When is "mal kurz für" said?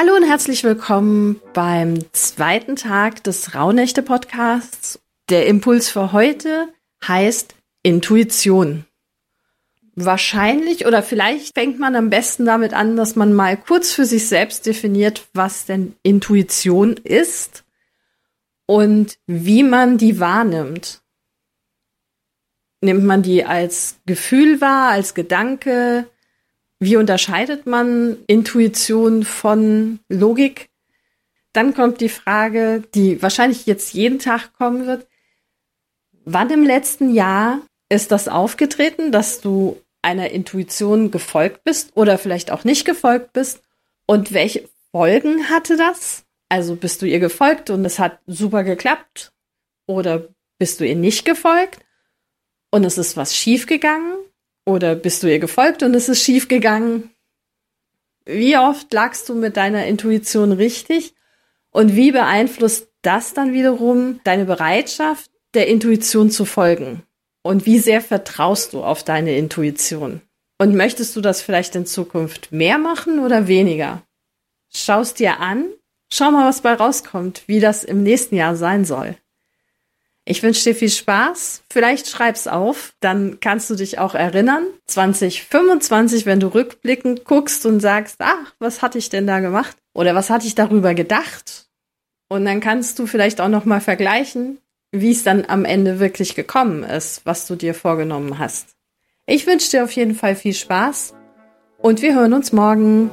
13.32-14.04